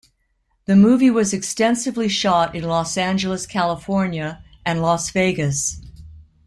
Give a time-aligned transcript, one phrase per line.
[0.65, 5.79] The movie was extensively shot in Los Angeles, California and Las Vegas.